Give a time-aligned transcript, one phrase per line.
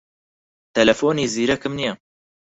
[0.75, 1.93] تەلەفۆنی زیرەکم نییە.